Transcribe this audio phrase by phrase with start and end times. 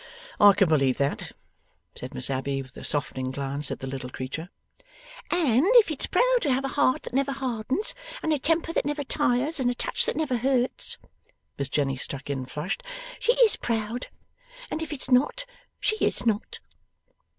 [0.39, 1.33] 'I can believe that,'
[1.93, 4.49] said Miss Abbey, with a softening glance at the little creature.
[5.29, 7.93] 'And if it's proud to have a heart that never hardens,
[8.23, 10.97] and a temper that never tires, and a touch that never hurts,'
[11.59, 12.81] Miss Jenny struck in, flushed,
[13.19, 14.07] 'she is proud.
[14.71, 15.45] And if it's not,
[15.79, 16.57] she is NOT.